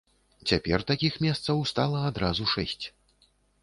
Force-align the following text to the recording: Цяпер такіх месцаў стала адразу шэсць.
Цяпер 0.51 0.85
такіх 0.93 1.21
месцаў 1.27 1.63
стала 1.75 1.99
адразу 2.09 2.53
шэсць. 2.57 2.85